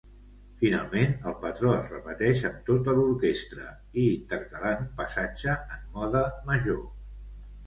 [0.61, 3.69] Finalment, el patró es repeteix amb tota l'orquestra,
[4.05, 6.83] i intercalant un passatge en mode major.